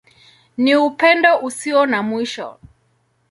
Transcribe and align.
Ni 0.57 0.73
Upendo 0.75 1.31
Usio 1.47 1.85
na 1.85 2.03
Mwisho. 2.07 2.57